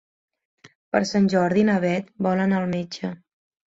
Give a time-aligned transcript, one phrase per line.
[0.95, 3.19] Per Sant Jordi na Bet vol anar al metge.